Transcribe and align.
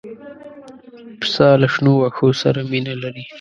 پسه 1.21 1.45
له 1.61 1.67
شنو 1.73 1.91
واښو 1.99 2.27
سره 2.41 2.59
مینه 2.71 2.93
لري. 3.03 3.23